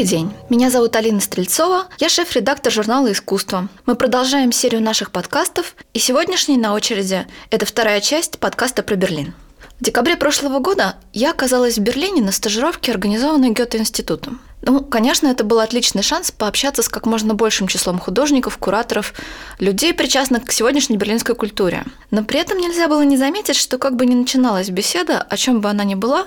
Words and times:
Добрый 0.00 0.16
день. 0.16 0.32
Меня 0.48 0.70
зовут 0.70 0.96
Алина 0.96 1.20
Стрельцова. 1.20 1.84
Я 1.98 2.08
шеф-редактор 2.08 2.72
журнала 2.72 3.12
«Искусство». 3.12 3.68
Мы 3.84 3.96
продолжаем 3.96 4.50
серию 4.50 4.80
наших 4.80 5.10
подкастов, 5.10 5.76
и 5.92 5.98
сегодняшний 5.98 6.56
на 6.56 6.72
очереди– 6.72 7.26
это 7.50 7.66
вторая 7.66 8.00
часть 8.00 8.38
подкаста 8.38 8.82
про 8.82 8.96
Берлин. 8.96 9.34
В 9.80 9.82
декабре 9.82 10.14
прошлого 10.18 10.58
года 10.58 10.96
я 11.14 11.30
оказалась 11.30 11.78
в 11.78 11.80
Берлине 11.80 12.20
на 12.20 12.32
стажировке, 12.32 12.92
организованной 12.92 13.52
Гёте-институтом. 13.52 14.38
Ну, 14.60 14.80
конечно, 14.80 15.26
это 15.26 15.42
был 15.42 15.58
отличный 15.58 16.02
шанс 16.02 16.30
пообщаться 16.30 16.82
с 16.82 16.88
как 16.90 17.06
можно 17.06 17.32
большим 17.32 17.66
числом 17.66 17.98
художников, 17.98 18.58
кураторов, 18.58 19.14
людей, 19.58 19.94
причастных 19.94 20.44
к 20.44 20.52
сегодняшней 20.52 20.98
берлинской 20.98 21.34
культуре. 21.34 21.86
Но 22.10 22.22
при 22.22 22.40
этом 22.40 22.58
нельзя 22.58 22.88
было 22.88 23.00
не 23.00 23.16
заметить, 23.16 23.56
что 23.56 23.78
как 23.78 23.96
бы 23.96 24.04
ни 24.04 24.14
начиналась 24.14 24.68
беседа, 24.68 25.22
о 25.22 25.36
чем 25.38 25.62
бы 25.62 25.70
она 25.70 25.82
ни 25.84 25.94
была, 25.94 26.26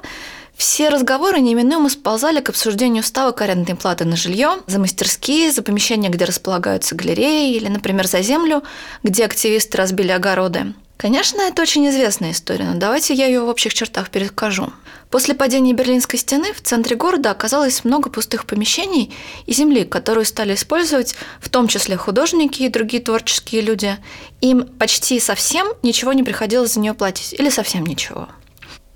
все 0.58 0.90
разговоры 0.90 1.40
неименуемо 1.40 1.90
сползали 1.90 2.42
к 2.42 2.50
обсуждению 2.50 3.04
ставок 3.04 3.40
арендной 3.42 3.76
платы 3.76 4.06
на 4.06 4.16
жилье, 4.16 4.58
за 4.66 4.80
мастерские, 4.80 5.52
за 5.52 5.62
помещения, 5.62 6.10
где 6.10 6.26
располагаются 6.26 6.96
галереи, 6.96 7.56
или, 7.56 7.68
например, 7.68 8.08
за 8.08 8.24
землю, 8.24 8.64
где 9.04 9.26
активисты 9.26 9.78
разбили 9.78 10.10
огороды. 10.10 10.74
Конечно, 11.04 11.42
это 11.42 11.62
очень 11.62 11.86
известная 11.90 12.32
история, 12.32 12.64
но 12.64 12.80
давайте 12.80 13.14
я 13.14 13.26
ее 13.26 13.42
в 13.42 13.50
общих 13.50 13.74
чертах 13.74 14.10
перескажу. 14.10 14.72
После 15.10 15.34
падения 15.36 15.74
Берлинской 15.74 16.18
стены 16.18 16.54
в 16.54 16.62
центре 16.62 16.96
города 16.96 17.30
оказалось 17.30 17.84
много 17.84 18.10
пустых 18.10 18.46
помещений 18.46 19.14
и 19.46 19.52
земли, 19.52 19.84
которую 19.84 20.24
стали 20.24 20.54
использовать 20.56 21.16
в 21.42 21.50
том 21.50 21.68
числе 21.68 21.98
художники 21.98 22.64
и 22.64 22.70
другие 22.70 23.04
творческие 23.04 23.64
люди. 23.64 23.98
Им 24.40 24.66
почти 24.66 25.20
совсем 25.20 25.68
ничего 25.82 26.14
не 26.14 26.24
приходилось 26.24 26.76
за 26.76 26.80
нее 26.80 26.94
платить, 26.94 27.34
или 27.38 27.50
совсем 27.50 27.86
ничего. 27.86 28.30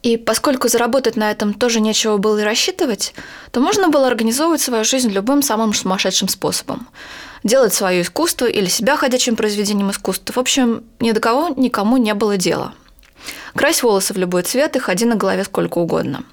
И 0.03 0.15
поскольку 0.17 0.67
заработать 0.67 1.15
на 1.15 1.31
этом 1.31 1.53
тоже 1.53 1.79
нечего 1.79 2.17
было 2.17 2.39
и 2.39 2.43
рассчитывать, 2.43 3.13
то 3.51 3.59
можно 3.59 3.89
было 3.89 4.07
организовывать 4.07 4.61
свою 4.61 4.83
жизнь 4.83 5.09
любым 5.09 5.41
самым 5.41 5.73
сумасшедшим 5.73 6.27
способом. 6.27 6.87
Делать 7.43 7.73
свое 7.73 8.01
искусство 8.01 8.45
или 8.45 8.67
себя 8.67 8.95
ходячим 8.95 9.35
произведением 9.35 9.91
искусства. 9.91 10.33
В 10.33 10.37
общем, 10.37 10.83
ни 10.99 11.11
до 11.11 11.19
кого 11.19 11.53
никому 11.55 11.97
не 11.97 12.13
было 12.13 12.37
дела. 12.37 12.73
Крась 13.55 13.81
волосы 13.81 14.13
в 14.13 14.17
любой 14.17 14.43
цвет 14.43 14.75
и 14.75 14.79
ходи 14.79 15.05
на 15.05 15.15
голове 15.15 15.43
сколько 15.43 15.79
угодно. 15.79 16.23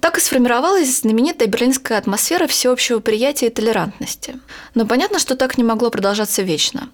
Так 0.00 0.18
и 0.18 0.20
сформировалась 0.20 1.00
знаменитая 1.00 1.48
берлинская 1.48 1.98
атмосфера 1.98 2.46
всеобщего 2.46 3.00
приятия 3.00 3.46
и 3.46 3.50
толерантности. 3.50 4.38
Но 4.74 4.86
понятно, 4.86 5.18
что 5.18 5.36
так 5.36 5.58
не 5.58 5.64
могло 5.64 5.90
продолжаться 5.90 6.42
вечно. 6.42 6.90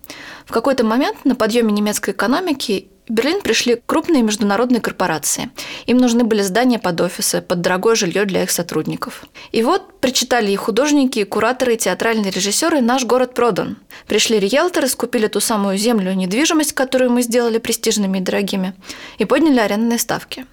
В 0.46 0.52
какой-то 0.52 0.84
момент 0.84 1.24
на 1.24 1.34
подъеме 1.34 1.72
немецкой 1.72 2.12
экономики 2.12 2.88
в 3.08 3.12
Берлин 3.12 3.40
пришли 3.40 3.82
крупные 3.84 4.22
международные 4.22 4.80
корпорации. 4.80 5.50
Им 5.86 5.98
нужны 5.98 6.22
были 6.22 6.42
здания 6.42 6.78
под 6.78 7.00
офисы, 7.00 7.42
под 7.42 7.60
дорогое 7.60 7.96
жилье 7.96 8.24
для 8.24 8.44
их 8.44 8.50
сотрудников. 8.50 9.24
И 9.50 9.62
вот 9.62 10.00
причитали 10.00 10.52
и 10.52 10.56
художники, 10.56 11.18
и 11.18 11.24
кураторы, 11.24 11.74
и 11.74 11.78
театральные 11.78 12.30
режиссеры 12.30 12.80
«Наш 12.80 13.04
город 13.04 13.34
продан». 13.34 13.76
Пришли 14.06 14.38
риэлторы, 14.38 14.86
скупили 14.86 15.26
ту 15.26 15.40
самую 15.40 15.78
землю 15.78 16.12
и 16.12 16.16
недвижимость, 16.16 16.74
которую 16.74 17.10
мы 17.10 17.22
сделали 17.22 17.58
престижными 17.58 18.18
и 18.18 18.20
дорогими, 18.22 18.74
и 19.18 19.24
подняли 19.24 19.58
арендные 19.58 19.98
ставки. 19.98 20.46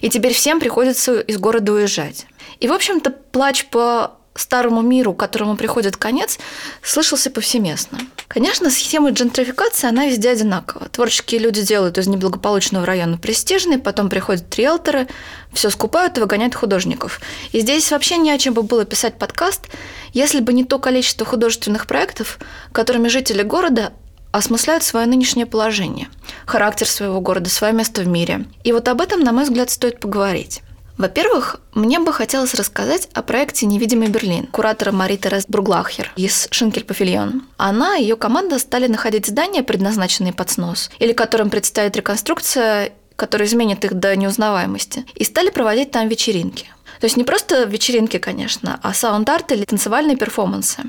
И 0.00 0.08
теперь 0.08 0.32
всем 0.32 0.60
приходится 0.60 1.20
из 1.20 1.38
города 1.38 1.72
уезжать. 1.72 2.26
И, 2.60 2.68
в 2.68 2.72
общем-то, 2.72 3.10
плач 3.10 3.66
по 3.66 4.16
старому 4.34 4.82
миру, 4.82 5.14
которому 5.14 5.56
приходит 5.56 5.96
конец, 5.96 6.38
слышался 6.82 7.30
повсеместно. 7.30 7.98
Конечно, 8.28 8.70
схема 8.70 9.10
джентрификации, 9.10 9.88
она 9.88 10.06
везде 10.06 10.30
одинакова. 10.30 10.88
Творческие 10.88 11.40
люди 11.40 11.62
делают 11.62 11.98
из 11.98 12.06
неблагополучного 12.06 12.86
района 12.86 13.18
престижный, 13.18 13.78
потом 13.78 14.08
приходят 14.08 14.54
риэлторы, 14.56 15.08
все 15.52 15.68
скупают 15.70 16.16
и 16.16 16.20
выгоняют 16.20 16.54
художников. 16.54 17.20
И 17.52 17.60
здесь 17.60 17.90
вообще 17.90 18.16
не 18.16 18.30
о 18.30 18.38
чем 18.38 18.54
бы 18.54 18.62
было 18.62 18.84
писать 18.84 19.18
подкаст, 19.18 19.66
если 20.12 20.40
бы 20.40 20.52
не 20.52 20.64
то 20.64 20.78
количество 20.78 21.26
художественных 21.26 21.86
проектов, 21.86 22.38
которыми 22.72 23.08
жители 23.08 23.42
города 23.42 23.92
осмысляют 24.30 24.82
свое 24.82 25.06
нынешнее 25.06 25.44
положение, 25.44 26.08
характер 26.46 26.88
своего 26.88 27.20
города, 27.20 27.50
свое 27.50 27.74
место 27.74 28.00
в 28.00 28.08
мире. 28.08 28.46
И 28.64 28.72
вот 28.72 28.88
об 28.88 29.02
этом, 29.02 29.20
на 29.20 29.32
мой 29.32 29.44
взгляд, 29.44 29.68
стоит 29.68 30.00
поговорить. 30.00 30.62
Во-первых, 30.98 31.60
мне 31.74 31.98
бы 31.98 32.12
хотелось 32.12 32.54
рассказать 32.54 33.08
о 33.14 33.22
проекте 33.22 33.66
«Невидимый 33.66 34.08
Берлин» 34.08 34.46
куратора 34.46 34.92
Мари 34.92 35.16
Терес 35.16 35.46
Бруглахер 35.48 36.12
из 36.16 36.48
Шинкель 36.50 36.84
Павильон. 36.84 37.44
Она 37.56 37.96
и 37.96 38.02
ее 38.02 38.16
команда 38.16 38.58
стали 38.58 38.86
находить 38.86 39.26
здания, 39.26 39.62
предназначенные 39.62 40.32
под 40.32 40.50
снос, 40.50 40.90
или 40.98 41.12
которым 41.12 41.50
предстоит 41.50 41.96
реконструкция, 41.96 42.92
которая 43.16 43.48
изменит 43.48 43.84
их 43.84 43.94
до 43.94 44.14
неузнаваемости, 44.16 45.06
и 45.14 45.24
стали 45.24 45.50
проводить 45.50 45.90
там 45.90 46.08
вечеринки. 46.08 46.66
То 47.00 47.06
есть 47.06 47.16
не 47.16 47.24
просто 47.24 47.64
вечеринки, 47.64 48.18
конечно, 48.18 48.78
а 48.82 48.94
саунд-арт 48.94 49.52
или 49.52 49.64
танцевальные 49.64 50.16
перформансы. 50.16 50.82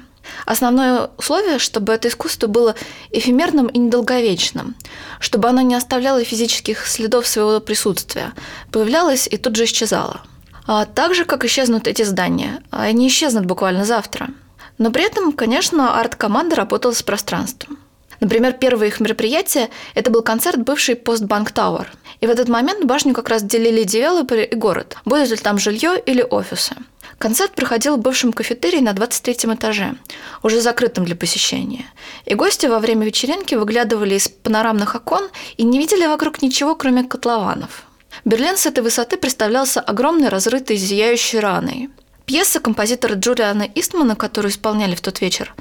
Основное 0.45 1.09
условие, 1.17 1.59
чтобы 1.59 1.93
это 1.93 2.07
искусство 2.07 2.47
было 2.47 2.75
эфемерным 3.11 3.67
и 3.67 3.79
недолговечным, 3.79 4.75
чтобы 5.19 5.49
оно 5.49 5.61
не 5.61 5.75
оставляло 5.75 6.23
физических 6.23 6.87
следов 6.87 7.27
своего 7.27 7.59
присутствия, 7.59 8.33
появлялось 8.71 9.27
и 9.29 9.37
тут 9.37 9.55
же 9.55 9.65
исчезало. 9.65 10.21
А 10.65 10.85
так 10.85 11.13
же, 11.13 11.25
как 11.25 11.43
исчезнут 11.43 11.87
эти 11.87 12.03
здания. 12.03 12.63
Они 12.71 13.07
исчезнут 13.07 13.45
буквально 13.45 13.85
завтра. 13.85 14.29
Но 14.77 14.91
при 14.91 15.03
этом, 15.03 15.33
конечно, 15.33 15.99
арт-команда 15.99 16.55
работала 16.55 16.93
с 16.93 17.03
пространством. 17.03 17.77
Например, 18.19 18.53
первое 18.53 18.87
их 18.87 19.01
мероприятие– 19.01 19.69
это 19.95 20.09
был 20.09 20.21
концерт 20.21 20.57
бывший 20.57 20.95
Postbank 20.95 21.51
Tower. 21.51 21.91
И 22.21 22.27
в 22.27 22.29
этот 22.29 22.47
момент 22.47 22.85
башню 22.85 23.13
как 23.13 23.27
раз 23.27 23.43
делили 23.43 23.83
девелоперы 23.83 24.45
и 24.45 24.55
город, 24.55 24.97
будет 25.03 25.29
ли 25.29 25.35
там 25.35 25.59
жилье 25.59 25.99
или 25.99 26.21
офисы. 26.21 26.75
Концерт 27.17 27.53
проходил 27.55 27.97
в 27.97 28.01
бывшем 28.01 28.33
кафетерии 28.33 28.79
на 28.79 28.93
23 28.93 29.53
этаже, 29.53 29.95
уже 30.41 30.61
закрытым 30.61 31.05
для 31.05 31.15
посещения. 31.15 31.85
И 32.25 32.35
гости 32.35 32.65
во 32.65 32.79
время 32.79 33.05
вечеринки 33.05 33.55
выглядывали 33.55 34.15
из 34.15 34.27
панорамных 34.27 34.95
окон 34.95 35.29
и 35.57 35.63
не 35.63 35.79
видели 35.79 36.05
вокруг 36.05 36.41
ничего, 36.41 36.75
кроме 36.75 37.03
котлованов. 37.03 37.83
Берлин 38.25 38.57
с 38.57 38.65
этой 38.65 38.83
высоты 38.83 39.17
представлялся 39.17 39.81
огромной, 39.81 40.29
разрытой, 40.29 40.77
зияющей 40.77 41.39
раной. 41.39 41.89
Пьеса 42.25 42.59
композитора 42.59 43.15
Джулиана 43.15 43.67
Истмана, 43.75 44.15
которую 44.15 44.51
исполняли 44.51 44.95
в 44.95 45.01
тот 45.01 45.19
вечер, 45.19 45.53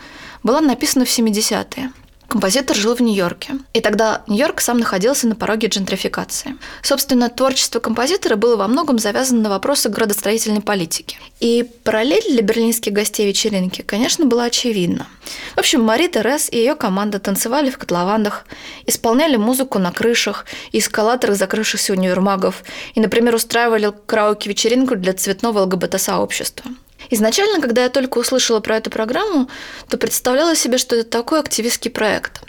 была 0.42 0.60
написана 0.60 1.04
в 1.04 1.08
70-е. 1.08 1.92
Композитор 2.32 2.74
жил 2.74 2.94
в 2.94 3.00
Нью-Йорке. 3.02 3.58
И 3.74 3.82
тогда 3.82 4.22
Нью-Йорк 4.26 4.62
сам 4.62 4.78
находился 4.78 5.28
на 5.28 5.34
пороге 5.34 5.68
джентрификации. 5.68 6.56
Собственно, 6.80 7.28
творчество 7.28 7.78
композитора 7.78 8.36
было 8.36 8.56
во 8.56 8.68
многом 8.68 8.98
завязано 8.98 9.42
на 9.42 9.50
вопросы 9.50 9.90
градостроительной 9.90 10.62
политики. 10.62 11.18
И 11.40 11.62
параллель 11.84 12.24
для 12.30 12.40
берлинских 12.40 12.94
гостей 12.94 13.26
вечеринки, 13.26 13.82
конечно, 13.82 14.24
была 14.24 14.44
очевидна. 14.44 15.08
В 15.56 15.58
общем, 15.58 15.82
Мари 15.82 16.06
Терес 16.06 16.48
и 16.50 16.56
ее 16.56 16.74
команда 16.74 17.18
танцевали 17.18 17.68
в 17.68 17.76
котлованах, 17.76 18.46
исполняли 18.86 19.36
музыку 19.36 19.78
на 19.78 19.92
крышах 19.92 20.46
и 20.72 20.78
эскалаторах 20.78 21.36
закрывшихся 21.36 21.92
универмагов 21.92 22.62
и, 22.94 23.00
например, 23.00 23.34
устраивали 23.34 23.92
караоке-вечеринку 24.06 24.96
для 24.96 25.12
цветного 25.12 25.66
ЛГБТ-сообщества. 25.66 26.70
Изначально, 27.12 27.60
когда 27.60 27.82
я 27.82 27.90
только 27.90 28.16
услышала 28.16 28.60
про 28.60 28.78
эту 28.78 28.88
программу, 28.88 29.50
то 29.90 29.98
представляла 29.98 30.56
себе, 30.56 30.78
что 30.78 30.96
это 30.96 31.10
такой 31.10 31.40
активистский 31.40 31.90
проект. 31.90 32.40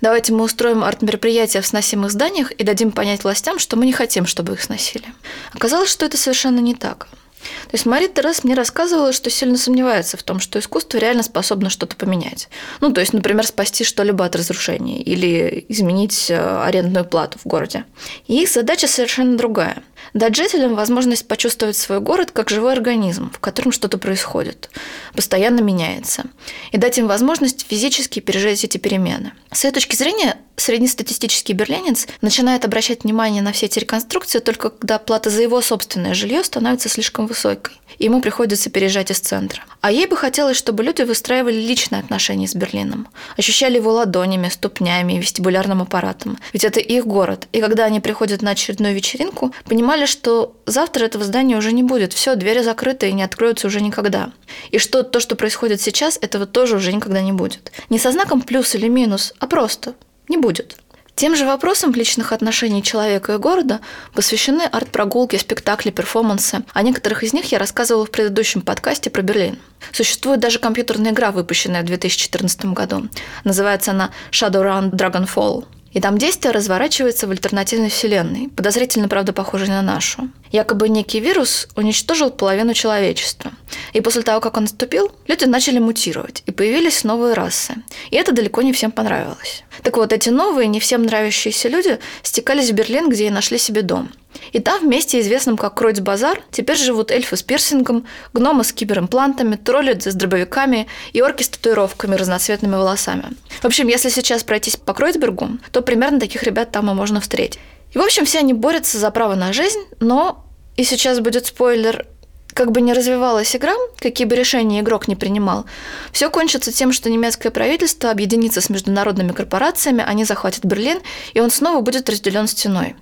Давайте 0.00 0.32
мы 0.32 0.44
устроим 0.44 0.84
арт-мероприятия 0.84 1.60
в 1.60 1.66
сносимых 1.66 2.12
зданиях 2.12 2.52
и 2.52 2.62
дадим 2.62 2.92
понять 2.92 3.24
властям, 3.24 3.58
что 3.58 3.76
мы 3.76 3.84
не 3.84 3.92
хотим, 3.92 4.26
чтобы 4.26 4.52
их 4.52 4.62
сносили. 4.62 5.06
Оказалось, 5.52 5.90
что 5.90 6.06
это 6.06 6.16
совершенно 6.16 6.60
не 6.60 6.76
так. 6.76 7.08
То 7.42 7.72
есть 7.72 7.84
Мари 7.84 8.06
Терес 8.06 8.44
мне 8.44 8.54
рассказывала, 8.54 9.12
что 9.12 9.28
сильно 9.28 9.58
сомневается 9.58 10.16
в 10.16 10.22
том, 10.22 10.38
что 10.38 10.60
искусство 10.60 10.98
реально 10.98 11.24
способно 11.24 11.68
что-то 11.68 11.96
поменять. 11.96 12.48
Ну, 12.80 12.92
то 12.92 13.00
есть, 13.00 13.14
например, 13.14 13.44
спасти 13.44 13.82
что-либо 13.82 14.24
от 14.24 14.36
разрушения 14.36 15.02
или 15.02 15.66
изменить 15.68 16.30
э, 16.30 16.62
арендную 16.64 17.04
плату 17.04 17.40
в 17.42 17.48
городе. 17.48 17.86
И 18.28 18.40
их 18.40 18.48
задача 18.48 18.86
совершенно 18.86 19.36
другая– 19.36 19.82
дать 20.14 20.36
жителям 20.36 20.74
возможность 20.74 21.26
почувствовать 21.26 21.76
свой 21.76 22.00
город 22.00 22.30
как 22.32 22.50
живой 22.50 22.72
организм, 22.72 23.30
в 23.30 23.38
котором 23.38 23.72
что-то 23.72 23.98
происходит, 23.98 24.70
постоянно 25.14 25.60
меняется, 25.60 26.24
и 26.70 26.78
дать 26.78 26.98
им 26.98 27.06
возможность 27.06 27.66
физически 27.68 28.20
пережить 28.20 28.64
эти 28.64 28.78
перемены. 28.78 29.32
С 29.52 29.64
этой 29.64 29.74
точки 29.74 29.96
зрения, 29.96 30.38
среднестатистический 30.56 31.52
берлинец 31.52 32.06
начинает 32.20 32.64
обращать 32.64 33.04
внимание 33.04 33.42
на 33.42 33.52
все 33.52 33.66
эти 33.66 33.78
реконструкции 33.78 34.38
только 34.38 34.70
когда 34.70 34.98
плата 34.98 35.30
за 35.30 35.42
его 35.42 35.60
собственное 35.60 36.14
жилье 36.14 36.42
становится 36.44 36.88
слишком 36.88 37.26
высокой, 37.26 37.74
и 37.98 38.04
ему 38.04 38.20
приходится 38.20 38.70
переезжать 38.70 39.10
из 39.10 39.20
центра. 39.20 39.62
А 39.80 39.90
ей 39.90 40.06
бы 40.06 40.16
хотелось, 40.16 40.56
чтобы 40.56 40.82
люди 40.84 41.02
выстраивали 41.02 41.56
личные 41.56 42.00
отношения 42.00 42.46
с 42.46 42.54
Берлином, 42.54 43.08
ощущали 43.36 43.76
его 43.76 43.92
ладонями, 43.92 44.48
ступнями 44.48 45.14
и 45.14 45.18
вестибулярным 45.18 45.82
аппаратом. 45.82 46.38
Ведь 46.52 46.64
это 46.64 46.80
их 46.80 47.06
город, 47.06 47.48
и 47.52 47.60
когда 47.60 47.84
они 47.84 48.00
приходят 48.00 48.42
на 48.42 48.50
очередную 48.50 48.94
вечеринку, 48.94 49.52
понимали, 49.92 50.06
что 50.06 50.56
завтра 50.64 51.04
этого 51.04 51.22
здания 51.22 51.58
уже 51.58 51.70
не 51.70 51.82
будет, 51.82 52.14
все, 52.14 52.34
двери 52.34 52.62
закрыты 52.62 53.10
и 53.10 53.12
не 53.12 53.22
откроются 53.22 53.66
уже 53.66 53.82
никогда. 53.82 54.32
И 54.70 54.78
что 54.78 55.02
то, 55.02 55.20
что 55.20 55.36
происходит 55.36 55.82
сейчас, 55.82 56.18
этого 56.22 56.46
тоже 56.46 56.76
уже 56.76 56.94
никогда 56.94 57.20
не 57.20 57.32
будет. 57.32 57.72
Не 57.90 57.98
со 57.98 58.10
знаком 58.10 58.40
плюс 58.40 58.74
или 58.74 58.88
минус, 58.88 59.34
а 59.38 59.46
просто 59.46 59.94
не 60.28 60.38
будет. 60.38 60.76
Тем 61.14 61.36
же 61.36 61.44
вопросам 61.44 61.92
личных 61.92 62.32
отношений 62.32 62.82
человека 62.82 63.34
и 63.34 63.36
города 63.36 63.80
посвящены 64.14 64.62
арт-прогулки, 64.62 65.36
спектакли, 65.36 65.90
перформансы. 65.90 66.64
О 66.72 66.82
некоторых 66.82 67.22
из 67.22 67.34
них 67.34 67.52
я 67.52 67.58
рассказывала 67.58 68.06
в 68.06 68.10
предыдущем 68.10 68.62
подкасте 68.62 69.10
про 69.10 69.20
Берлин. 69.20 69.58
Существует 69.92 70.40
даже 70.40 70.58
компьютерная 70.58 71.10
игра, 71.10 71.32
выпущенная 71.32 71.82
в 71.82 71.84
2014 71.84 72.64
году. 72.72 73.08
Называется 73.44 73.90
она 73.90 74.10
Shadowrun 74.30 74.90
Dragonfall. 74.90 75.66
И 75.92 76.00
там 76.00 76.18
действие 76.18 76.52
разворачивается 76.52 77.26
в 77.26 77.30
альтернативной 77.30 77.90
вселенной, 77.90 78.48
подозрительно, 78.48 79.08
правда, 79.08 79.32
похожей 79.32 79.68
на 79.68 79.82
нашу. 79.82 80.30
Якобы 80.50 80.88
некий 80.88 81.20
вирус 81.20 81.68
уничтожил 81.76 82.30
половину 82.30 82.74
человечества. 82.74 83.52
И 83.92 84.00
после 84.00 84.22
того, 84.22 84.40
как 84.40 84.56
он 84.56 84.64
наступил, 84.64 85.12
люди 85.26 85.44
начали 85.44 85.78
мутировать, 85.78 86.42
и 86.46 86.50
появились 86.50 87.04
новые 87.04 87.34
расы. 87.34 87.74
И 88.10 88.16
это 88.16 88.32
далеко 88.32 88.62
не 88.62 88.72
всем 88.72 88.90
понравилось. 88.90 89.64
Так 89.82 89.96
вот, 89.96 90.12
эти 90.12 90.30
новые, 90.30 90.66
не 90.68 90.80
всем 90.80 91.02
нравящиеся 91.02 91.68
люди 91.68 91.98
стекались 92.22 92.70
в 92.70 92.74
Берлин, 92.74 93.08
где 93.08 93.26
и 93.26 93.30
нашли 93.30 93.58
себе 93.58 93.82
дом. 93.82 94.10
И 94.52 94.60
там 94.60 94.82
вместе 94.82 95.20
известным 95.20 95.56
как 95.56 95.74
Кройцбазар 95.74 96.42
теперь 96.50 96.76
живут 96.76 97.10
эльфы 97.10 97.36
с 97.36 97.42
пирсингом, 97.42 98.06
гномы 98.32 98.64
с 98.64 98.72
киберимплантами, 98.72 99.56
тролли 99.56 99.98
с 99.98 100.14
дробовиками 100.14 100.86
и 101.12 101.22
орки 101.22 101.42
с 101.42 101.48
татуировками 101.48 102.14
разноцветными 102.14 102.74
волосами. 102.74 103.24
В 103.60 103.64
общем, 103.64 103.88
если 103.88 104.08
сейчас 104.08 104.44
пройтись 104.44 104.76
по 104.76 104.94
Кройцбергу, 104.94 105.58
то 105.70 105.82
примерно 105.82 106.20
таких 106.20 106.42
ребят 106.42 106.70
там 106.70 106.90
и 106.90 106.94
можно 106.94 107.20
встретить. 107.20 107.58
И, 107.92 107.98
в 107.98 108.02
общем, 108.02 108.24
все 108.24 108.38
они 108.38 108.52
борются 108.52 108.98
за 108.98 109.10
право 109.10 109.34
на 109.34 109.52
жизнь, 109.52 109.80
но, 110.00 110.44
и 110.76 110.84
сейчас 110.84 111.20
будет 111.20 111.46
спойлер, 111.46 112.06
как 112.54 112.72
бы 112.72 112.80
не 112.80 112.92
развивалась 112.92 113.54
игра, 113.56 113.74
какие 113.98 114.26
бы 114.26 114.36
решения 114.36 114.80
игрок 114.80 115.08
не 115.08 115.16
принимал, 115.16 115.66
все 116.12 116.30
кончится 116.30 116.72
тем, 116.72 116.92
что 116.92 117.10
немецкое 117.10 117.50
правительство 117.50 118.10
объединится 118.10 118.60
с 118.60 118.68
международными 118.70 119.32
корпорациями, 119.32 120.04
они 120.06 120.24
захватят 120.24 120.64
Берлин, 120.64 121.00
и 121.34 121.40
он 121.40 121.50
снова 121.50 121.80
будет 121.80 122.08
разделен 122.08 122.46
стеной. 122.46 122.94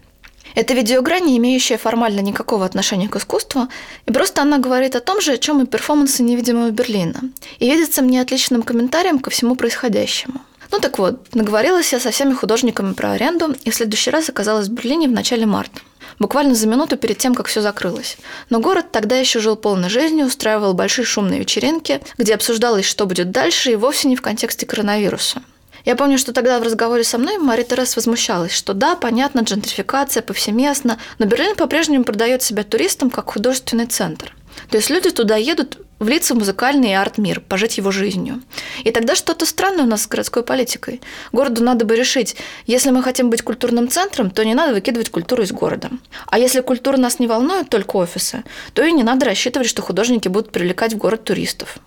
Это 0.55 0.75
видеоигра, 0.75 1.21
не 1.21 1.37
имеющая 1.39 1.79
формально 1.79 2.21
никакого 2.21 2.65
отношения 2.65 3.09
к 3.09 3.17
искусству, 3.17 3.69
и 4.07 4.13
просто 4.13 4.43
она 4.43 4.59
говорит 4.59 4.97
о 4.97 5.01
том 5.01 5.21
же, 5.21 5.33
о 5.33 5.39
чем 5.39 5.63
и 5.63 5.67
перформансы 5.67 6.23
невидимого 6.23 6.71
Берлина. 6.71 7.21
И 7.59 7.71
видится 7.71 8.03
мне 8.03 8.21
отличным 8.21 8.63
комментарием 8.63 9.19
ко 9.19 9.31
всему 9.31 9.55
происходящему. 9.55 10.41
Ну 10.73 10.79
так 10.79 10.99
вот, 10.99 11.35
наговорилась 11.35 11.93
я 11.93 11.99
со 11.99 12.11
всеми 12.11 12.33
художниками 12.33 12.93
про 12.93 13.13
аренду, 13.13 13.55
и 13.65 13.71
в 13.71 13.75
следующий 13.75 14.11
раз 14.11 14.29
оказалась 14.29 14.69
в 14.69 14.73
Берлине 14.73 15.09
в 15.09 15.13
начале 15.13 15.47
марта. 15.47 15.81
Буквально 16.19 16.55
за 16.55 16.69
минуту 16.69 16.97
перед 16.97 17.19
тем, 17.19 17.35
как 17.35 17.47
все 17.47 17.61
закрылось. 17.61 18.19
Но 18.51 18.61
город 18.61 18.93
тогда 18.93 19.17
еще 19.17 19.41
жил 19.41 19.57
полной 19.57 19.89
жизнью, 19.89 20.27
устраивал 20.27 20.75
большие 20.75 21.05
шумные 21.05 21.41
вечеринки, 21.41 22.01
где 22.19 22.35
обсуждалось, 22.35 22.85
что 22.85 23.07
будет 23.07 23.31
дальше, 23.31 23.73
и 23.73 23.77
вовсе 23.77 24.09
не 24.09 24.17
в 24.17 24.23
контексте 24.23 24.67
коронавируса. 24.67 25.43
Я 25.85 25.97
помню, 25.97 26.19
что 26.19 26.33
тогда 26.33 26.59
в 26.59 26.63
разговоре 26.63 27.05
со 27.05 27.19
мной 27.19 27.39
Мария 27.39 27.65
Терес 27.65 27.97
возмущалась, 27.97 28.53
что 28.53 28.75
да, 28.75 28.97
понятно, 28.97 29.41
джентрификация 29.41 30.23
повсеместно, 30.23 30.99
но 31.19 31.27
Берлин 31.27 31.57
по-прежнему 31.57 32.05
продает 32.05 32.43
себя 32.43 32.65
туристам 32.65 33.11
как 33.11 33.33
художественный 33.33 33.87
центр. 33.87 34.35
То 34.69 34.77
есть 34.77 34.91
люди 34.91 35.11
туда 35.11 35.37
едут 35.37 35.79
влиться 35.99 36.35
в 36.35 36.39
музыкальный 36.39 36.91
и 36.91 36.95
арт-мир, 36.95 37.41
пожить 37.41 37.79
его 37.79 37.91
жизнью. 37.91 38.43
И 38.85 38.91
тогда 38.91 39.15
что-то 39.15 39.47
странное 39.47 39.85
у 39.85 39.87
нас 39.87 40.03
с 40.03 40.09
городской 40.09 40.43
политикой. 40.43 41.01
Городу 41.31 41.63
надо 41.63 41.85
бы 41.85 41.95
решить, 41.95 42.37
если 42.67 42.91
мы 42.91 43.03
хотим 43.03 43.31
быть 43.31 43.43
культурным 43.43 43.89
центром, 43.89 44.31
то 44.31 44.45
не 44.45 44.55
надо 44.55 44.73
выкидывать 44.75 45.11
культуру 45.11 45.43
из 45.43 45.53
города. 45.53 45.91
А 46.27 46.39
если 46.39 46.61
культура 46.61 46.97
нас 46.97 47.19
не 47.19 47.27
волнует, 47.27 47.69
только 47.69 47.97
офисы, 47.97 48.45
то 48.73 48.83
и 48.83 48.93
не 48.93 49.03
надо 49.03 49.27
рассчитывать, 49.27 49.69
что 49.69 49.83
художники 49.83 50.29
будут 50.29 50.53
привлекать 50.53 50.95
в 50.95 50.99
город 50.99 51.25
туристов. 51.25 51.79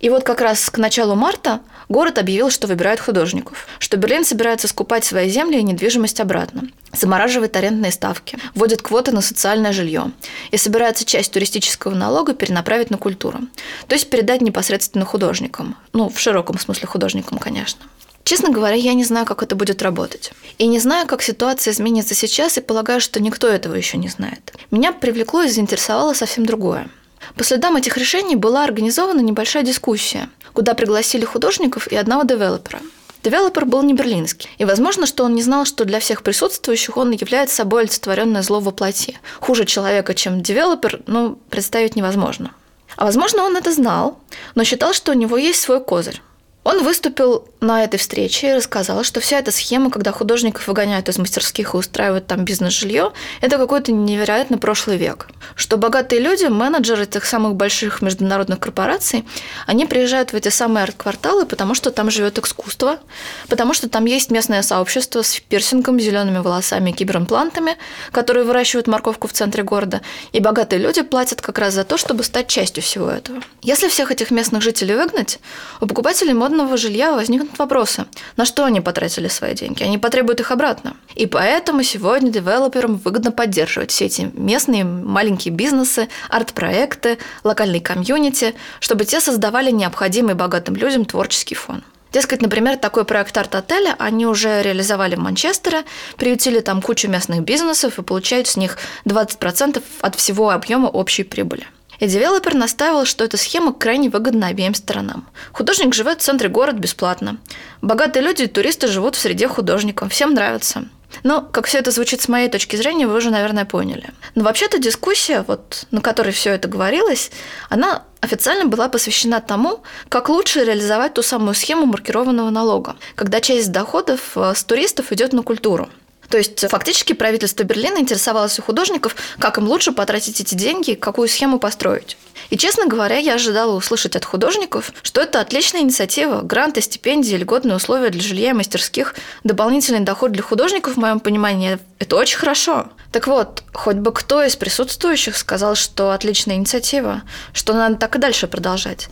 И 0.00 0.08
вот 0.08 0.24
как 0.24 0.40
раз 0.40 0.70
к 0.70 0.78
началу 0.78 1.14
марта 1.14 1.60
город 1.88 2.18
объявил, 2.18 2.50
что 2.50 2.66
выбирает 2.66 3.00
художников, 3.00 3.66
что 3.78 3.98
Берлин 3.98 4.24
собирается 4.24 4.66
скупать 4.66 5.04
свои 5.04 5.28
земли 5.28 5.58
и 5.58 5.62
недвижимость 5.62 6.20
обратно, 6.20 6.62
замораживает 6.92 7.54
арендные 7.56 7.92
ставки, 7.92 8.38
вводит 8.54 8.80
квоты 8.80 9.12
на 9.12 9.20
социальное 9.20 9.72
жилье 9.72 10.10
и 10.50 10.56
собирается 10.56 11.04
часть 11.04 11.32
туристического 11.32 11.94
налога 11.94 12.32
перенаправить 12.32 12.90
на 12.90 12.96
культуру, 12.96 13.40
то 13.86 13.94
есть 13.94 14.08
передать 14.08 14.40
непосредственно 14.40 15.04
художникам, 15.04 15.76
ну, 15.92 16.08
в 16.08 16.18
широком 16.18 16.58
смысле 16.58 16.88
художникам, 16.88 17.38
конечно. 17.38 17.84
Честно 18.24 18.50
говоря, 18.50 18.76
я 18.76 18.94
не 18.94 19.04
знаю, 19.04 19.26
как 19.26 19.42
это 19.42 19.56
будет 19.56 19.82
работать. 19.82 20.32
И 20.58 20.66
не 20.66 20.78
знаю, 20.78 21.06
как 21.06 21.22
ситуация 21.22 21.72
изменится 21.72 22.14
сейчас, 22.14 22.58
и 22.58 22.60
полагаю, 22.60 23.00
что 23.00 23.20
никто 23.20 23.48
этого 23.48 23.74
еще 23.74 23.96
не 23.96 24.08
знает. 24.08 24.52
Меня 24.70 24.92
привлекло 24.92 25.42
и 25.42 25.48
заинтересовало 25.48 26.14
совсем 26.14 26.46
другое– 26.46 26.88
по 27.36 27.44
следам 27.44 27.76
этих 27.76 27.96
решений 27.96 28.36
была 28.36 28.64
организована 28.64 29.20
небольшая 29.20 29.62
дискуссия, 29.62 30.30
куда 30.52 30.74
пригласили 30.74 31.24
художников 31.24 31.86
и 31.88 31.96
одного 31.96 32.24
девелопера. 32.24 32.80
Девелопер 33.22 33.66
был 33.66 33.82
не 33.82 33.92
берлинский, 33.92 34.48
и 34.56 34.64
возможно, 34.64 35.04
что 35.04 35.24
он 35.24 35.34
не 35.34 35.42
знал, 35.42 35.66
что 35.66 35.84
для 35.84 36.00
всех 36.00 36.22
присутствующих 36.22 36.96
он 36.96 37.10
является 37.10 37.56
собой 37.56 37.82
олицетворенное 37.82 38.42
зло 38.42 38.60
во 38.60 38.70
плоти. 38.70 39.18
Хуже 39.40 39.66
человека, 39.66 40.14
чем 40.14 40.42
девелопер, 40.42 41.00
ну, 41.06 41.38
представить 41.50 41.96
невозможно. 41.96 42.52
А 42.96 43.04
возможно, 43.04 43.42
он 43.42 43.56
это 43.56 43.72
знал, 43.72 44.18
но 44.54 44.64
считал, 44.64 44.94
что 44.94 45.12
у 45.12 45.14
него 45.14 45.36
есть 45.36 45.60
свой 45.60 45.84
козырь. 45.84 46.22
Он 46.64 46.82
выступил 46.82 47.46
на 47.60 47.84
этой 47.84 47.98
встрече 47.98 48.50
и 48.50 48.52
рассказал, 48.54 49.02
что 49.04 49.20
вся 49.20 49.38
эта 49.38 49.50
схема, 49.50 49.90
когда 49.90 50.12
художников 50.12 50.68
выгоняют 50.68 51.08
из 51.08 51.18
мастерских 51.18 51.74
и 51.74 51.76
устраивают 51.76 52.26
там 52.26 52.44
бизнес-жилье, 52.44 53.12
это 53.40 53.58
какой-то 53.58 53.92
невероятно 53.92 54.58
прошлый 54.58 54.96
век. 54.96 55.28
Что 55.56 55.76
богатые 55.76 56.20
люди, 56.20 56.44
менеджеры 56.44 57.06
тех 57.06 57.24
самых 57.24 57.54
больших 57.54 58.02
международных 58.02 58.60
корпораций, 58.60 59.26
они 59.66 59.86
приезжают 59.86 60.32
в 60.32 60.36
эти 60.36 60.48
самые 60.48 60.84
арт-кварталы, 60.84 61.46
потому 61.46 61.74
что 61.74 61.90
там 61.90 62.10
живет 62.10 62.38
искусство, 62.38 63.00
потому 63.48 63.74
что 63.74 63.88
там 63.88 64.04
есть 64.04 64.30
местное 64.30 64.62
сообщество 64.62 65.22
с 65.22 65.40
пирсингом, 65.40 65.98
зелеными 65.98 66.38
волосами 66.38 66.90
и 66.90 66.92
киберимплантами, 66.92 67.76
которые 68.12 68.44
выращивают 68.44 68.86
морковку 68.86 69.28
в 69.28 69.32
центре 69.32 69.62
города, 69.62 70.02
и 70.32 70.40
богатые 70.40 70.80
люди 70.80 71.02
платят 71.02 71.40
как 71.40 71.58
раз 71.58 71.74
за 71.74 71.84
то, 71.84 71.96
чтобы 71.96 72.22
стать 72.22 72.46
частью 72.46 72.82
всего 72.82 73.10
этого. 73.10 73.40
Если 73.62 73.88
всех 73.88 74.10
этих 74.10 74.30
местных 74.30 74.62
жителей 74.62 74.94
выгнать, 74.94 75.40
у 75.80 75.86
покупателей 75.86 76.32
модно 76.32 76.60
модного 76.60 76.76
жилья 76.76 77.12
возникнут 77.12 77.49
вопросы. 77.58 78.06
На 78.36 78.44
что 78.44 78.64
они 78.64 78.80
потратили 78.80 79.28
свои 79.28 79.54
деньги? 79.54 79.82
Они 79.82 79.98
потребуют 79.98 80.40
их 80.40 80.50
обратно. 80.50 80.96
И 81.14 81.26
поэтому 81.26 81.82
сегодня 81.82 82.30
девелоперам 82.30 82.96
выгодно 82.96 83.32
поддерживать 83.32 83.90
все 83.90 84.06
эти 84.06 84.30
местные 84.34 84.84
маленькие 84.84 85.52
бизнесы, 85.52 86.08
арт-проекты, 86.28 87.18
локальные 87.44 87.80
комьюнити, 87.80 88.54
чтобы 88.80 89.04
те 89.04 89.20
создавали 89.20 89.70
необходимый 89.70 90.34
богатым 90.34 90.76
людям 90.76 91.04
творческий 91.04 91.54
фон. 91.54 91.82
Дескать, 92.12 92.42
например, 92.42 92.76
такой 92.76 93.04
проект 93.04 93.36
арт-отеля 93.36 93.94
они 93.98 94.26
уже 94.26 94.62
реализовали 94.62 95.14
в 95.14 95.20
Манчестере, 95.20 95.84
приютили 96.16 96.60
там 96.60 96.82
кучу 96.82 97.08
местных 97.08 97.42
бизнесов 97.42 97.98
и 97.98 98.02
получают 98.02 98.48
с 98.48 98.56
них 98.56 98.78
20% 99.04 99.82
от 100.00 100.14
всего 100.16 100.50
объема 100.50 100.88
общей 100.88 101.22
прибыли. 101.22 101.66
И 102.00 102.06
девелопер 102.06 102.54
настаивал, 102.54 103.04
что 103.04 103.24
эта 103.24 103.36
схема 103.36 103.72
крайне 103.72 104.08
выгодна 104.08 104.48
обеим 104.48 104.74
сторонам. 104.74 105.28
Художник 105.52 105.94
живет 105.94 106.20
в 106.20 106.24
центре 106.24 106.48
города 106.48 106.78
бесплатно. 106.78 107.36
Богатые 107.82 108.24
люди 108.24 108.42
и 108.42 108.46
туристы 108.46 108.88
живут 108.88 109.14
в 109.14 109.20
среде 109.20 109.46
художников. 109.48 110.10
Всем 110.10 110.32
нравится. 110.34 110.88
Но, 111.22 111.42
как 111.42 111.66
все 111.66 111.78
это 111.78 111.90
звучит 111.90 112.22
с 112.22 112.28
моей 112.28 112.48
точки 112.48 112.76
зрения, 112.76 113.06
вы 113.06 113.16
уже, 113.16 113.30
наверное, 113.30 113.64
поняли. 113.64 114.10
Но 114.34 114.44
вообще-то 114.44 114.78
дискуссия, 114.78 115.44
вот, 115.46 115.86
на 115.90 116.00
которой 116.00 116.30
все 116.30 116.50
это 116.50 116.68
говорилось, 116.68 117.30
она 117.68 118.04
официально 118.20 118.66
была 118.66 118.88
посвящена 118.88 119.40
тому, 119.40 119.82
как 120.08 120.28
лучше 120.28 120.64
реализовать 120.64 121.14
ту 121.14 121.22
самую 121.22 121.54
схему 121.54 121.86
маркированного 121.86 122.50
налога, 122.50 122.96
когда 123.14 123.40
часть 123.40 123.72
доходов 123.72 124.36
э, 124.36 124.52
с 124.54 124.62
туристов 124.64 125.12
идет 125.12 125.32
на 125.32 125.42
культуру. 125.42 125.88
То 126.30 126.38
есть 126.38 126.66
фактически 126.68 127.12
правительство 127.12 127.64
Берлина 127.64 127.98
интересовалось 127.98 128.58
у 128.60 128.62
художников, 128.62 129.16
как 129.38 129.58
им 129.58 129.66
лучше 129.66 129.90
потратить 129.90 130.40
эти 130.40 130.54
деньги, 130.54 130.94
какую 130.94 131.28
схему 131.28 131.58
построить. 131.58 132.16
И, 132.50 132.56
честно 132.56 132.86
говоря, 132.86 133.18
я 133.18 133.34
ожидала 133.34 133.74
услышать 133.74 134.14
от 134.14 134.24
художников, 134.24 134.92
что 135.02 135.20
это 135.20 135.40
отличная 135.40 135.80
инициатива, 135.82 136.42
гранты, 136.42 136.80
стипендии, 136.80 137.34
льготные 137.34 137.76
условия 137.76 138.10
для 138.10 138.22
жилья 138.22 138.50
и 138.50 138.54
мастерских, 138.54 139.16
дополнительный 139.42 140.00
доход 140.00 140.30
для 140.30 140.42
художников, 140.42 140.94
в 140.94 141.00
моем 141.00 141.18
понимании, 141.18 141.80
это 141.98 142.16
очень 142.16 142.38
хорошо. 142.38 142.86
Так 143.10 143.26
вот, 143.26 143.64
хоть 143.72 143.96
бы 143.96 144.12
кто 144.12 144.42
из 144.44 144.54
присутствующих 144.54 145.36
сказал, 145.36 145.74
что 145.74 146.12
отличная 146.12 146.56
инициатива, 146.56 147.22
что 147.52 147.72
надо 147.72 147.96
так 147.96 148.14
и 148.14 148.20
дальше 148.20 148.46
продолжать. 148.46 149.08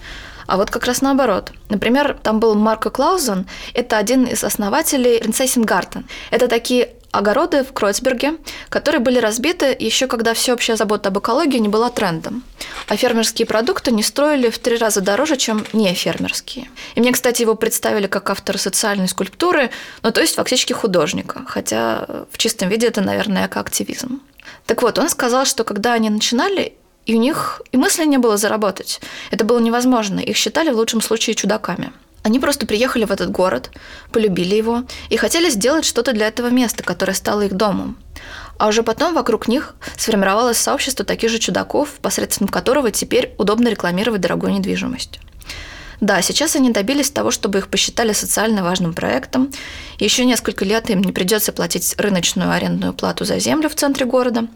А 0.47 0.57
вот 0.57 0.71
как 0.71 0.87
раз 0.87 1.03
наоборот. 1.03 1.53
Например, 1.69 2.17
там 2.23 2.41
был 2.41 2.55
Марко 2.55 2.89
Клаузен, 2.89 3.47
это 3.75 3.99
один 3.99 4.25
из 4.25 4.43
основателей 4.43 5.19
Принцессингартен. 5.19 6.07
Это 6.31 6.49
такие 6.49 6.95
огороды 7.19 7.65
в 7.65 7.73
Кройцберге, 7.73 8.37
которые 8.69 9.01
были 9.01 9.19
разбиты 9.19 9.77
еще 9.79 10.07
когда 10.07 10.35
всеобщая 10.35 10.77
забота 10.77 11.09
об 11.09 11.19
экологии 11.19 11.59
не 11.59 11.69
была 11.69 11.91
трендом. 11.91 12.45
А 12.87 12.97
фермерские 12.97 13.47
продукты 13.47 13.91
не 13.91 14.03
строили 14.03 14.51
в 14.51 14.59
три 14.59 14.77
раза 14.77 15.01
дороже, 15.01 15.37
чем 15.37 15.65
не 15.73 15.93
фермерские. 15.95 16.71
И 16.95 17.01
мне, 17.01 17.13
кстати, 17.13 17.43
его 17.43 17.55
представили 17.55 18.07
как 18.07 18.31
автора 18.31 18.59
социальной 18.59 19.09
скульптуры, 19.09 19.71
ну 20.03 20.11
то 20.11 20.21
есть 20.21 20.37
фактически 20.37 20.73
художника, 20.73 21.45
хотя 21.47 22.07
в 22.31 22.39
чистом 22.39 22.69
виде 22.69 22.87
это, 22.87 23.01
наверное, 23.01 23.47
активизм. 23.47 24.21
Так 24.67 24.83
вот, 24.83 24.99
он 24.99 25.09
сказал, 25.09 25.45
что 25.45 25.65
когда 25.65 25.95
они 25.95 26.11
начинали, 26.11 26.75
и 27.07 27.15
у 27.15 27.19
них 27.19 27.63
и 27.73 27.77
мысли 27.77 28.05
не 28.05 28.19
было 28.19 28.37
заработать. 28.37 29.01
Это 29.31 29.45
было 29.45 29.59
невозможно. 29.59 30.21
Их 30.21 30.37
считали 30.37 30.71
в 30.71 30.77
лучшем 30.77 31.01
случае 31.01 31.35
чудаками. 31.35 31.91
Они 32.23 32.39
просто 32.39 32.67
приехали 32.67 33.05
в 33.05 33.13
этот 33.13 33.31
город, 33.31 33.71
полюбили 34.13 34.55
его 34.55 34.85
и 35.09 35.17
хотели 35.17 35.51
сделать 35.51 35.85
что-то 35.85 36.13
для 36.13 36.29
этого 36.29 36.49
места, 36.49 36.83
которое 36.83 37.15
стало 37.15 37.43
их 37.43 37.55
домом. 37.55 37.97
А 38.59 38.67
уже 38.67 38.83
потом 38.83 39.15
вокруг 39.15 39.49
них 39.49 39.77
сформировалось 39.97 40.59
сообщество 40.59 41.05
таких 41.05 41.31
же 41.31 41.39
чудаков, 41.39 41.91
посредством 42.03 42.49
которого 42.49 42.91
теперь 42.91 43.35
удобно 43.39 43.69
рекламировать 43.69 44.21
дорогую 44.21 44.53
недвижимость. 44.53 45.21
Да, 46.01 46.23
сейчас 46.23 46.55
они 46.55 46.71
добились 46.71 47.11
того, 47.11 47.33
чтобы 47.33 47.59
их 47.59 47.69
посчитали 47.69 48.13
социально 48.13 48.63
важным 48.63 48.95
проектом. 48.95 49.51
Еще 49.99 50.25
несколько 50.25 50.65
лет 50.65 50.91
им 50.91 51.01
не 51.01 51.11
придется 51.11 51.53
платить 51.53 51.97
рыночную 51.99 52.53
арендную 52.53 52.93
плату 52.93 53.25
за 53.25 53.41
землю 53.41 53.69
в 53.69 53.75
центре 53.75 54.07
города. 54.07 54.47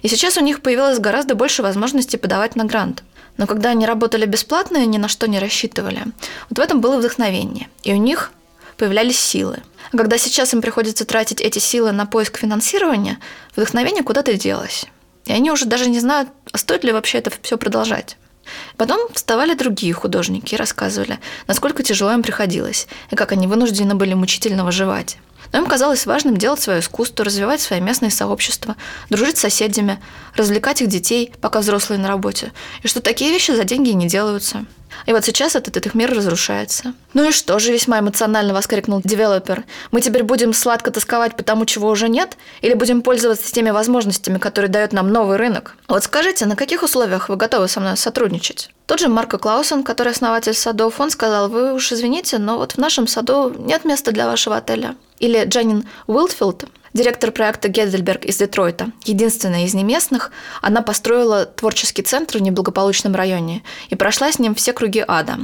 И 0.00 0.08
сейчас 0.08 0.38
у 0.38 0.40
них 0.40 0.62
появилось 0.62 0.98
гораздо 0.98 1.34
больше 1.34 1.62
возможностей 1.62 2.16
подавать 2.16 2.56
на 2.56 2.64
грант. 2.64 3.02
Но 3.38 3.46
когда 3.46 3.70
они 3.70 3.86
работали 3.86 4.26
бесплатно 4.26 4.78
и 4.78 4.86
ни 4.86 4.98
на 4.98 5.08
что 5.08 5.26
не 5.26 5.38
рассчитывали, 5.38 6.02
вот 6.50 6.58
в 6.58 6.60
этом 6.60 6.80
было 6.80 6.98
вдохновение. 6.98 7.68
И 7.84 7.94
у 7.94 7.96
них 7.96 8.32
появлялись 8.76 9.18
силы. 9.18 9.62
А 9.90 9.96
когда 9.96 10.18
сейчас 10.18 10.52
им 10.52 10.60
приходится 10.60 11.06
тратить 11.06 11.40
эти 11.40 11.58
силы 11.58 11.92
на 11.92 12.04
поиск 12.04 12.38
финансирования, 12.38 13.18
вдохновение 13.56 14.02
куда-то 14.02 14.34
делось. 14.34 14.86
И 15.24 15.32
они 15.32 15.50
уже 15.50 15.64
даже 15.64 15.88
не 15.88 16.00
знают, 16.00 16.28
а 16.52 16.58
стоит 16.58 16.84
ли 16.84 16.92
вообще 16.92 17.18
это 17.18 17.30
все 17.42 17.56
продолжать. 17.56 18.16
Потом 18.76 19.12
вставали 19.12 19.54
другие 19.54 19.92
художники 19.92 20.54
и 20.54 20.56
рассказывали, 20.56 21.18
насколько 21.46 21.82
тяжело 21.82 22.12
им 22.12 22.22
приходилось, 22.22 22.88
и 23.10 23.16
как 23.16 23.32
они 23.32 23.46
вынуждены 23.46 23.94
были 23.94 24.14
мучительно 24.14 24.64
выживать. 24.64 25.18
Но 25.52 25.60
им 25.60 25.66
казалось 25.66 26.06
важным 26.06 26.36
делать 26.36 26.60
свое 26.60 26.80
искусство, 26.80 27.24
развивать 27.24 27.60
свои 27.60 27.80
местные 27.80 28.10
сообщества, 28.10 28.76
дружить 29.10 29.38
с 29.38 29.42
соседями, 29.42 30.00
развлекать 30.34 30.82
их 30.82 30.88
детей, 30.88 31.32
пока 31.40 31.60
взрослые 31.60 31.98
на 31.98 32.08
работе, 32.08 32.52
и 32.82 32.88
что 32.88 33.00
такие 33.00 33.30
вещи 33.30 33.52
за 33.52 33.64
деньги 33.64 33.90
не 33.90 34.08
делаются. 34.08 34.66
И 35.06 35.12
вот 35.12 35.24
сейчас 35.24 35.54
этот, 35.54 35.76
этот 35.76 35.86
их 35.86 35.94
мир 35.94 36.12
разрушается. 36.14 36.94
Ну 37.14 37.28
и 37.28 37.32
что 37.32 37.58
же, 37.58 37.72
весьма 37.72 38.00
эмоционально 38.00 38.54
воскликнул 38.54 39.00
девелопер. 39.04 39.64
Мы 39.90 40.00
теперь 40.00 40.22
будем 40.22 40.52
сладко 40.52 40.90
тосковать 40.90 41.36
по 41.36 41.42
тому, 41.42 41.66
чего 41.66 41.88
уже 41.88 42.08
нет? 42.08 42.36
Или 42.62 42.74
будем 42.74 43.02
пользоваться 43.02 43.52
теми 43.52 43.70
возможностями, 43.70 44.38
которые 44.38 44.70
дает 44.70 44.92
нам 44.92 45.10
новый 45.10 45.36
рынок? 45.36 45.76
Вот 45.88 46.04
скажите, 46.04 46.46
на 46.46 46.56
каких 46.56 46.82
условиях 46.82 47.28
вы 47.28 47.36
готовы 47.36 47.68
со 47.68 47.80
мной 47.80 47.96
сотрудничать? 47.96 48.70
Тот 48.86 49.00
же 49.00 49.08
Марко 49.08 49.38
Клаусон, 49.38 49.84
который 49.84 50.12
основатель 50.12 50.54
садов, 50.54 51.00
он 51.00 51.10
сказал, 51.10 51.48
вы 51.48 51.74
уж 51.74 51.92
извините, 51.92 52.38
но 52.38 52.58
вот 52.58 52.72
в 52.72 52.78
нашем 52.78 53.06
саду 53.06 53.54
нет 53.58 53.84
места 53.84 54.12
для 54.12 54.26
вашего 54.26 54.56
отеля. 54.56 54.96
Или 55.18 55.44
Джанин 55.44 55.84
Уилдфилд, 56.06 56.64
директор 56.94 57.30
проекта 57.30 57.68
Гедельберг 57.68 58.24
из 58.24 58.36
Детройта, 58.36 58.92
единственная 59.04 59.64
из 59.64 59.74
неместных, 59.74 60.30
она 60.62 60.82
построила 60.82 61.44
творческий 61.44 62.02
центр 62.02 62.38
в 62.38 62.42
неблагополучном 62.42 63.14
районе 63.14 63.62
и 63.88 63.94
прошла 63.94 64.30
с 64.30 64.38
ним 64.38 64.54
все 64.54 64.72
круги 64.72 65.04
ада. 65.06 65.38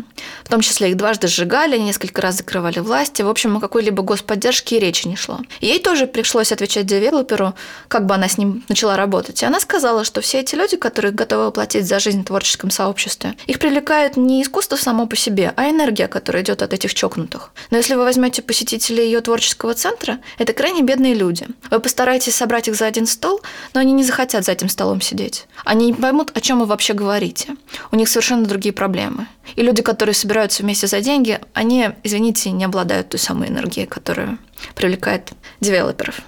В 0.44 0.48
том 0.48 0.60
числе 0.60 0.90
их 0.90 0.96
дважды 0.96 1.28
сжигали, 1.28 1.78
несколько 1.78 2.22
раз 2.22 2.36
закрывали 2.36 2.78
власти, 2.78 3.22
в 3.22 3.28
общем, 3.28 3.56
о 3.56 3.60
какой-либо 3.60 4.02
господдержке 4.02 4.76
и 4.76 4.80
речи 4.80 5.08
не 5.08 5.16
шло. 5.16 5.40
Ей 5.60 5.80
тоже 5.80 6.06
пришлось 6.06 6.52
отвечать 6.52 6.86
девелоперу, 6.86 7.54
как 7.88 8.06
бы 8.06 8.14
она 8.14 8.28
с 8.28 8.38
ним 8.38 8.64
начала 8.68 8.96
работать. 8.96 9.42
И 9.42 9.46
она 9.46 9.60
сказала, 9.60 10.04
что 10.04 10.20
все 10.20 10.40
эти 10.40 10.54
люди, 10.54 10.76
которые 10.76 11.12
готовы 11.12 11.50
платить 11.50 11.86
за 11.86 11.98
жизнь 11.98 12.22
в 12.22 12.26
творческом 12.26 12.70
сообществе, 12.70 13.34
их 13.46 13.58
привлекает 13.58 14.16
не 14.16 14.42
искусство 14.42 14.76
само 14.76 15.06
по 15.06 15.16
себе, 15.16 15.52
а 15.56 15.68
энергия, 15.68 16.08
которая 16.08 16.42
идет 16.42 16.62
от 16.62 16.72
этих 16.72 16.94
чокнутых. 16.94 17.52
Но 17.70 17.78
если 17.78 17.94
вы 17.94 18.04
возьмете 18.04 18.42
посетителей 18.42 19.04
ее 19.04 19.20
творческого 19.20 19.74
центра, 19.74 20.18
это 20.38 20.52
крайне 20.52 20.82
бедные 20.82 21.14
люди, 21.14 21.33
люди. 21.34 21.46
Вы 21.70 21.80
постараетесь 21.80 22.34
собрать 22.34 22.68
их 22.68 22.74
за 22.74 22.86
один 22.86 23.06
стол, 23.06 23.40
но 23.74 23.80
они 23.80 23.92
не 23.92 24.04
захотят 24.04 24.44
за 24.44 24.52
этим 24.52 24.68
столом 24.68 25.00
сидеть. 25.00 25.46
Они 25.64 25.86
не 25.86 25.92
поймут, 25.92 26.30
о 26.34 26.40
чем 26.40 26.60
вы 26.60 26.66
вообще 26.66 26.94
говорите. 26.94 27.56
У 27.90 27.96
них 27.96 28.08
совершенно 28.08 28.46
другие 28.46 28.72
проблемы. 28.72 29.26
И 29.56 29.62
люди, 29.62 29.82
которые 29.82 30.14
собираются 30.14 30.62
вместе 30.62 30.86
за 30.86 31.00
деньги, 31.00 31.40
они, 31.52 31.90
извините, 32.02 32.50
не 32.50 32.64
обладают 32.64 33.08
той 33.10 33.18
самой 33.18 33.48
энергией, 33.48 33.86
которая 33.86 34.38
привлекает 34.74 35.32
девелоперов. 35.60 36.20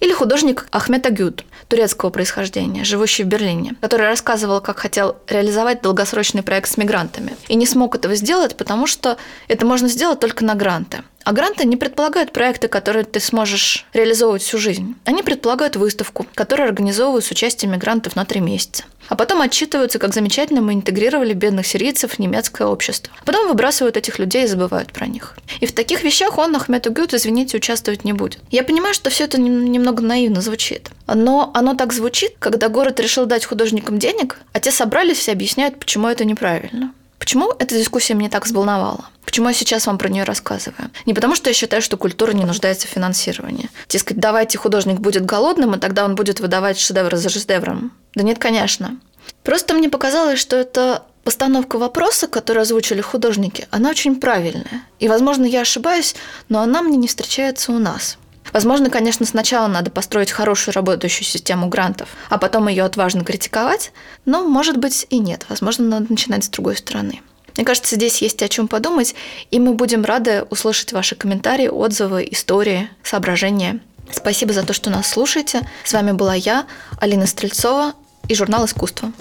Или 0.00 0.12
художник 0.12 0.68
Ахмед 0.72 1.06
Агют, 1.06 1.44
турецкого 1.68 2.10
происхождения, 2.10 2.84
живущий 2.84 3.24
в 3.24 3.26
Берлине, 3.26 3.76
который 3.80 4.06
рассказывал, 4.06 4.60
как 4.60 4.78
хотел 4.78 5.16
реализовать 5.26 5.82
долгосрочный 5.82 6.42
проект 6.42 6.70
с 6.70 6.76
мигрантами. 6.76 7.34
И 7.48 7.56
не 7.56 7.66
смог 7.66 7.94
этого 7.94 8.14
сделать, 8.14 8.56
потому 8.56 8.86
что 8.86 9.16
это 9.48 9.64
можно 9.64 9.88
сделать 9.88 10.20
только 10.20 10.44
на 10.44 10.54
гранты. 10.54 11.02
А 11.26 11.32
гранты 11.32 11.64
не 11.66 11.76
предполагают 11.76 12.30
проекты, 12.30 12.68
которые 12.68 13.04
ты 13.04 13.18
сможешь 13.18 13.84
реализовывать 13.92 14.42
всю 14.42 14.58
жизнь. 14.58 14.94
Они 15.04 15.24
предполагают 15.24 15.74
выставку, 15.74 16.24
которую 16.36 16.68
организовывают 16.68 17.24
с 17.24 17.32
участием 17.32 17.72
мигрантов 17.72 18.14
на 18.14 18.24
три 18.24 18.38
месяца. 18.38 18.84
А 19.08 19.16
потом 19.16 19.40
отчитываются, 19.40 19.98
как 19.98 20.14
замечательно 20.14 20.60
мы 20.60 20.74
интегрировали 20.74 21.32
бедных 21.32 21.66
сирийцев 21.66 22.12
в 22.12 22.18
немецкое 22.20 22.68
общество. 22.68 23.12
А 23.20 23.24
потом 23.24 23.48
выбрасывают 23.48 23.96
этих 23.96 24.20
людей 24.20 24.44
и 24.44 24.46
забывают 24.46 24.92
про 24.92 25.08
них. 25.08 25.36
И 25.58 25.66
в 25.66 25.72
таких 25.72 26.04
вещах 26.04 26.38
он, 26.38 26.54
Ахмед 26.54 26.86
Угют, 26.86 27.12
извините, 27.12 27.56
участвовать 27.56 28.04
не 28.04 28.12
будет. 28.12 28.38
Я 28.52 28.62
понимаю, 28.62 28.94
что 28.94 29.10
все 29.10 29.24
это 29.24 29.40
немного 29.40 30.04
наивно 30.04 30.40
звучит. 30.40 30.90
Но 31.12 31.50
оно 31.54 31.74
так 31.74 31.92
звучит, 31.92 32.34
когда 32.38 32.68
город 32.68 33.00
решил 33.00 33.26
дать 33.26 33.46
художникам 33.46 33.98
денег, 33.98 34.38
а 34.52 34.60
те 34.60 34.70
собрались 34.70 35.26
и 35.26 35.32
объясняют, 35.32 35.80
почему 35.80 36.06
это 36.06 36.24
неправильно. 36.24 36.94
Почему 37.26 37.52
эта 37.58 37.76
дискуссия 37.76 38.14
меня 38.14 38.30
так 38.30 38.46
взволновала? 38.46 39.06
Почему 39.24 39.48
я 39.48 39.52
сейчас 39.52 39.88
вам 39.88 39.98
про 39.98 40.08
нее 40.08 40.22
рассказываю? 40.22 40.92
Не 41.06 41.12
потому, 41.12 41.34
что 41.34 41.50
я 41.50 41.54
считаю, 41.54 41.82
что 41.82 41.96
культура 41.96 42.30
не 42.30 42.44
нуждается 42.44 42.86
в 42.86 42.90
финансировании. 42.90 43.68
Дескать, 43.88 44.18
давайте 44.18 44.58
художник 44.58 45.00
будет 45.00 45.26
голодным, 45.26 45.74
и 45.74 45.80
тогда 45.80 46.04
он 46.04 46.14
будет 46.14 46.38
выдавать 46.38 46.78
шедевр 46.78 47.16
за 47.16 47.28
шедевром. 47.28 47.90
Да 48.14 48.22
нет, 48.22 48.38
конечно. 48.38 49.00
Просто 49.42 49.74
мне 49.74 49.88
показалось, 49.88 50.38
что 50.38 50.54
это 50.54 51.02
постановка 51.24 51.78
вопроса, 51.78 52.28
которую 52.28 52.62
озвучили 52.62 53.00
художники, 53.00 53.66
она 53.72 53.90
очень 53.90 54.20
правильная. 54.20 54.84
И, 55.00 55.08
возможно, 55.08 55.46
я 55.46 55.62
ошибаюсь, 55.62 56.14
но 56.48 56.60
она 56.60 56.80
мне 56.80 56.96
не 56.96 57.08
встречается 57.08 57.72
у 57.72 57.80
нас. 57.80 58.18
Возможно, 58.52 58.90
конечно, 58.90 59.26
сначала 59.26 59.66
надо 59.66 59.90
построить 59.90 60.30
хорошую 60.30 60.74
работающую 60.74 61.24
систему 61.24 61.68
грантов, 61.68 62.08
а 62.28 62.38
потом 62.38 62.68
ее 62.68 62.84
отважно 62.84 63.24
критиковать, 63.24 63.92
но, 64.24 64.46
может 64.46 64.76
быть, 64.76 65.06
и 65.10 65.18
нет. 65.18 65.46
Возможно, 65.48 65.86
надо 65.86 66.06
начинать 66.10 66.44
с 66.44 66.48
другой 66.48 66.76
стороны. 66.76 67.20
Мне 67.56 67.64
кажется, 67.64 67.96
здесь 67.96 68.20
есть 68.20 68.42
о 68.42 68.48
чем 68.48 68.68
подумать, 68.68 69.14
и 69.50 69.58
мы 69.58 69.74
будем 69.74 70.04
рады 70.04 70.42
услышать 70.50 70.92
ваши 70.92 71.14
комментарии, 71.14 71.68
отзывы, 71.68 72.26
истории, 72.30 72.90
соображения. 73.02 73.80
Спасибо 74.10 74.52
за 74.52 74.62
то, 74.62 74.72
что 74.72 74.90
нас 74.90 75.08
слушаете. 75.08 75.66
С 75.84 75.92
вами 75.92 76.12
была 76.12 76.34
я, 76.34 76.66
Алина 77.00 77.26
Стрельцова 77.26 77.94
и 78.28 78.34
журнал 78.34 78.66
«Искусство». 78.66 79.12